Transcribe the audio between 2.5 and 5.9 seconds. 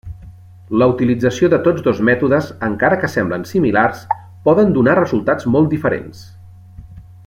encara que semblen similars, poden donar resultats molt